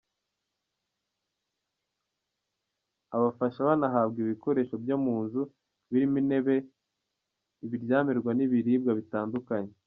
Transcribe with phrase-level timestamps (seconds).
[3.15, 5.41] Abafasha banahabwa ibikoresho byo mu nzu
[5.89, 6.55] birimo intebe,
[7.65, 9.73] ibiryamirwa n’ibiribwa bitandukanye.